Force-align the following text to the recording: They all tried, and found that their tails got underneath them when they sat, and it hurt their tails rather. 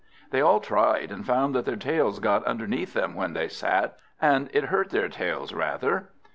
They 0.31 0.41
all 0.41 0.59
tried, 0.59 1.11
and 1.11 1.23
found 1.27 1.53
that 1.53 1.65
their 1.65 1.75
tails 1.75 2.17
got 2.17 2.43
underneath 2.45 2.93
them 2.93 3.13
when 3.13 3.33
they 3.33 3.47
sat, 3.47 3.99
and 4.19 4.49
it 4.51 4.63
hurt 4.63 4.89
their 4.89 5.09
tails 5.09 5.53
rather. 5.53 6.09